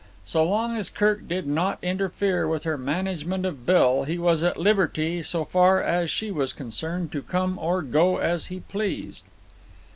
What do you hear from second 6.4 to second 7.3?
concerned, to